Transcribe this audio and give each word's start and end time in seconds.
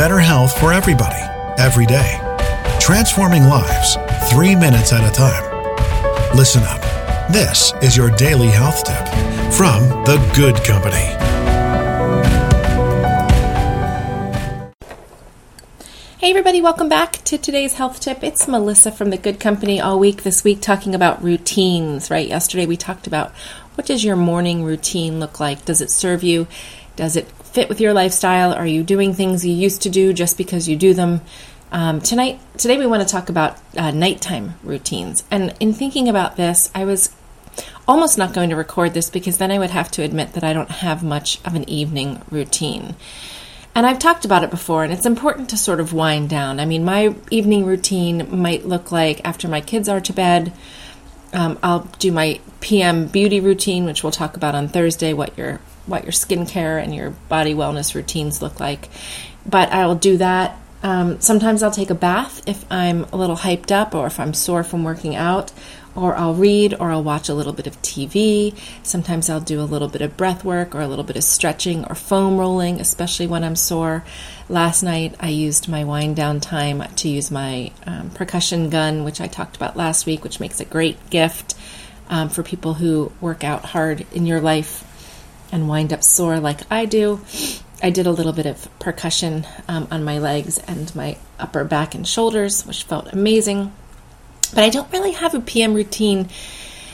better 0.00 0.18
health 0.18 0.58
for 0.58 0.72
everybody, 0.72 1.20
every 1.58 1.84
day. 1.84 2.18
Transforming 2.80 3.42
lives, 3.44 3.98
three 4.30 4.56
minutes 4.56 4.94
at 4.94 5.06
a 5.06 5.12
time. 5.14 5.44
Listen 6.34 6.62
up. 6.62 6.80
This 7.30 7.74
is 7.82 7.98
your 7.98 8.08
daily 8.12 8.46
health 8.46 8.82
tip 8.82 9.06
from 9.52 9.82
The 10.06 10.16
Good 10.34 10.56
Company. 10.64 11.04
Hey, 16.16 16.30
everybody, 16.30 16.62
welcome 16.62 16.88
back 16.88 17.22
to 17.24 17.36
today's 17.36 17.74
health 17.74 18.00
tip. 18.00 18.24
It's 18.24 18.48
Melissa 18.48 18.90
from 18.90 19.10
The 19.10 19.18
Good 19.18 19.38
Company 19.38 19.82
all 19.82 19.98
week 19.98 20.22
this 20.22 20.42
week 20.42 20.62
talking 20.62 20.94
about 20.94 21.22
routines, 21.22 22.10
right? 22.10 22.26
Yesterday 22.26 22.64
we 22.64 22.78
talked 22.78 23.06
about 23.06 23.32
what 23.74 23.86
does 23.86 24.02
your 24.02 24.16
morning 24.16 24.64
routine 24.64 25.20
look 25.20 25.38
like? 25.40 25.66
Does 25.66 25.82
it 25.82 25.90
serve 25.90 26.22
you? 26.22 26.46
Does 27.00 27.16
it 27.16 27.32
fit 27.32 27.70
with 27.70 27.80
your 27.80 27.94
lifestyle? 27.94 28.52
Are 28.52 28.66
you 28.66 28.82
doing 28.82 29.14
things 29.14 29.42
you 29.42 29.54
used 29.54 29.80
to 29.82 29.88
do 29.88 30.12
just 30.12 30.36
because 30.36 30.68
you 30.68 30.76
do 30.76 30.92
them? 30.92 31.22
Um, 31.72 32.02
tonight, 32.02 32.38
today 32.58 32.76
we 32.76 32.86
want 32.86 33.00
to 33.00 33.08
talk 33.08 33.30
about 33.30 33.56
uh, 33.74 33.90
nighttime 33.90 34.56
routines. 34.62 35.24
And 35.30 35.54
in 35.60 35.72
thinking 35.72 36.10
about 36.10 36.36
this, 36.36 36.70
I 36.74 36.84
was 36.84 37.10
almost 37.88 38.18
not 38.18 38.34
going 38.34 38.50
to 38.50 38.54
record 38.54 38.92
this 38.92 39.08
because 39.08 39.38
then 39.38 39.50
I 39.50 39.58
would 39.58 39.70
have 39.70 39.90
to 39.92 40.02
admit 40.02 40.34
that 40.34 40.44
I 40.44 40.52
don't 40.52 40.70
have 40.70 41.02
much 41.02 41.42
of 41.42 41.54
an 41.54 41.66
evening 41.70 42.20
routine. 42.30 42.94
And 43.74 43.86
I've 43.86 43.98
talked 43.98 44.26
about 44.26 44.44
it 44.44 44.50
before, 44.50 44.84
and 44.84 44.92
it's 44.92 45.06
important 45.06 45.48
to 45.48 45.56
sort 45.56 45.80
of 45.80 45.94
wind 45.94 46.28
down. 46.28 46.60
I 46.60 46.66
mean, 46.66 46.84
my 46.84 47.14
evening 47.30 47.64
routine 47.64 48.42
might 48.42 48.66
look 48.66 48.92
like 48.92 49.26
after 49.26 49.48
my 49.48 49.62
kids 49.62 49.88
are 49.88 50.02
to 50.02 50.12
bed, 50.12 50.52
um, 51.32 51.58
I'll 51.62 51.88
do 51.98 52.12
my 52.12 52.40
PM 52.60 53.06
beauty 53.06 53.40
routine, 53.40 53.86
which 53.86 54.02
we'll 54.02 54.12
talk 54.12 54.36
about 54.36 54.54
on 54.54 54.68
Thursday. 54.68 55.14
What 55.14 55.38
your 55.38 55.60
what 55.90 56.04
your 56.04 56.12
skincare 56.12 56.82
and 56.82 56.94
your 56.94 57.10
body 57.28 57.54
wellness 57.54 57.94
routines 57.94 58.40
look 58.40 58.60
like. 58.60 58.88
But 59.44 59.70
I 59.72 59.86
will 59.86 59.96
do 59.96 60.16
that. 60.18 60.56
Um, 60.82 61.20
sometimes 61.20 61.62
I'll 61.62 61.70
take 61.70 61.90
a 61.90 61.94
bath 61.94 62.42
if 62.48 62.64
I'm 62.70 63.04
a 63.12 63.16
little 63.16 63.36
hyped 63.36 63.70
up 63.70 63.94
or 63.94 64.06
if 64.06 64.18
I'm 64.18 64.32
sore 64.32 64.64
from 64.64 64.82
working 64.82 65.14
out, 65.14 65.52
or 65.94 66.16
I'll 66.16 66.34
read 66.34 66.74
or 66.78 66.90
I'll 66.90 67.02
watch 67.02 67.28
a 67.28 67.34
little 67.34 67.52
bit 67.52 67.66
of 67.66 67.80
TV. 67.82 68.56
Sometimes 68.82 69.28
I'll 69.28 69.40
do 69.40 69.60
a 69.60 69.62
little 69.62 69.88
bit 69.88 70.00
of 70.00 70.16
breath 70.16 70.44
work 70.44 70.74
or 70.74 70.80
a 70.80 70.86
little 70.86 71.04
bit 71.04 71.16
of 71.16 71.24
stretching 71.24 71.84
or 71.84 71.94
foam 71.94 72.38
rolling, 72.38 72.80
especially 72.80 73.26
when 73.26 73.44
I'm 73.44 73.56
sore. 73.56 74.04
Last 74.48 74.82
night 74.82 75.14
I 75.20 75.28
used 75.28 75.68
my 75.68 75.84
wind 75.84 76.16
down 76.16 76.40
time 76.40 76.82
to 76.96 77.08
use 77.08 77.30
my 77.30 77.72
um, 77.86 78.10
percussion 78.10 78.70
gun, 78.70 79.04
which 79.04 79.20
I 79.20 79.26
talked 79.26 79.56
about 79.56 79.76
last 79.76 80.06
week, 80.06 80.22
which 80.22 80.40
makes 80.40 80.60
a 80.60 80.64
great 80.64 81.10
gift 81.10 81.54
um, 82.08 82.28
for 82.28 82.42
people 82.42 82.74
who 82.74 83.12
work 83.20 83.44
out 83.44 83.66
hard 83.66 84.06
in 84.12 84.26
your 84.26 84.40
life 84.40 84.86
and 85.52 85.68
wind 85.68 85.92
up 85.92 86.02
sore 86.02 86.40
like 86.40 86.60
I 86.70 86.84
do. 86.84 87.20
I 87.82 87.90
did 87.90 88.06
a 88.06 88.12
little 88.12 88.32
bit 88.32 88.46
of 88.46 88.68
percussion 88.78 89.46
um, 89.68 89.88
on 89.90 90.04
my 90.04 90.18
legs 90.18 90.58
and 90.58 90.94
my 90.94 91.16
upper 91.38 91.64
back 91.64 91.94
and 91.94 92.06
shoulders, 92.06 92.66
which 92.66 92.84
felt 92.84 93.12
amazing. 93.12 93.72
But 94.54 94.64
I 94.64 94.68
don't 94.68 94.92
really 94.92 95.12
have 95.12 95.34
a 95.34 95.40
PM 95.40 95.74
routine 95.74 96.28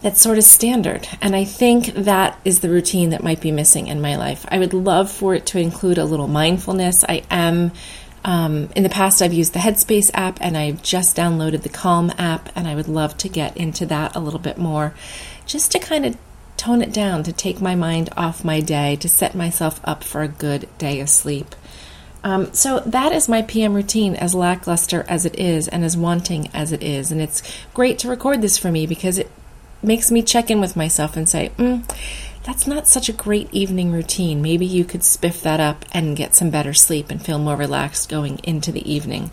that's 0.00 0.20
sort 0.20 0.38
of 0.38 0.44
standard. 0.44 1.08
And 1.20 1.34
I 1.34 1.44
think 1.44 1.86
that 1.94 2.38
is 2.44 2.60
the 2.60 2.68
routine 2.68 3.10
that 3.10 3.22
might 3.22 3.40
be 3.40 3.50
missing 3.50 3.88
in 3.88 4.00
my 4.00 4.16
life. 4.16 4.46
I 4.48 4.58
would 4.58 4.74
love 4.74 5.10
for 5.10 5.34
it 5.34 5.46
to 5.46 5.58
include 5.58 5.98
a 5.98 6.04
little 6.04 6.28
mindfulness. 6.28 7.04
I 7.08 7.24
am. 7.30 7.72
Um, 8.24 8.68
in 8.74 8.82
the 8.82 8.88
past, 8.88 9.22
I've 9.22 9.32
used 9.32 9.54
the 9.54 9.60
Headspace 9.60 10.10
app 10.12 10.38
and 10.40 10.56
I've 10.56 10.82
just 10.82 11.16
downloaded 11.16 11.62
the 11.62 11.68
Calm 11.68 12.12
app, 12.18 12.50
and 12.56 12.66
I 12.66 12.74
would 12.74 12.88
love 12.88 13.16
to 13.18 13.28
get 13.28 13.56
into 13.56 13.86
that 13.86 14.16
a 14.16 14.20
little 14.20 14.40
bit 14.40 14.58
more 14.58 14.92
just 15.46 15.72
to 15.72 15.78
kind 15.78 16.04
of 16.04 16.16
tone 16.58 16.82
it 16.82 16.92
down, 16.92 17.22
to 17.22 17.32
take 17.32 17.62
my 17.62 17.74
mind 17.74 18.10
off 18.16 18.44
my 18.44 18.60
day, 18.60 18.96
to 18.96 19.08
set 19.08 19.34
myself 19.34 19.80
up 19.84 20.04
for 20.04 20.20
a 20.20 20.28
good 20.28 20.68
day 20.76 21.00
of 21.00 21.08
sleep. 21.08 21.54
Um, 22.24 22.52
so 22.52 22.80
that 22.80 23.12
is 23.12 23.28
my 23.28 23.42
PM 23.42 23.74
routine, 23.74 24.14
as 24.16 24.34
lackluster 24.34 25.06
as 25.08 25.24
it 25.24 25.38
is 25.38 25.68
and 25.68 25.84
as 25.84 25.96
wanting 25.96 26.50
as 26.52 26.72
it 26.72 26.82
is. 26.82 27.10
And 27.10 27.20
it's 27.20 27.42
great 27.72 27.98
to 28.00 28.08
record 28.08 28.42
this 28.42 28.58
for 28.58 28.70
me 28.70 28.86
because 28.86 29.18
it 29.18 29.30
makes 29.82 30.10
me 30.10 30.20
check 30.20 30.50
in 30.50 30.60
with 30.60 30.76
myself 30.76 31.16
and 31.16 31.28
say, 31.28 31.52
mm, 31.56 31.88
that's 32.42 32.66
not 32.66 32.88
such 32.88 33.08
a 33.08 33.12
great 33.12 33.48
evening 33.52 33.92
routine. 33.92 34.42
Maybe 34.42 34.66
you 34.66 34.84
could 34.84 35.02
spiff 35.02 35.42
that 35.42 35.60
up 35.60 35.84
and 35.92 36.16
get 36.16 36.34
some 36.34 36.50
better 36.50 36.74
sleep 36.74 37.10
and 37.10 37.24
feel 37.24 37.38
more 37.38 37.56
relaxed 37.56 38.08
going 38.08 38.40
into 38.42 38.72
the 38.72 38.90
evening. 38.90 39.30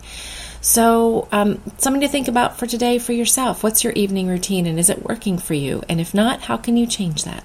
So, 0.60 1.28
um, 1.32 1.60
something 1.78 2.00
to 2.00 2.08
think 2.08 2.28
about 2.28 2.58
for 2.58 2.66
today 2.66 2.98
for 2.98 3.12
yourself. 3.12 3.62
What's 3.62 3.84
your 3.84 3.92
evening 3.92 4.26
routine 4.28 4.66
and 4.66 4.78
is 4.78 4.90
it 4.90 5.04
working 5.04 5.38
for 5.38 5.54
you? 5.54 5.82
And 5.88 6.00
if 6.00 6.14
not, 6.14 6.42
how 6.42 6.56
can 6.56 6.76
you 6.76 6.86
change 6.86 7.24
that? 7.24 7.44